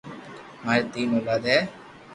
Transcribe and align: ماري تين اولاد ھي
ماري 0.65 0.83
تين 0.93 1.07
اولاد 1.15 1.43
ھي 1.51 1.57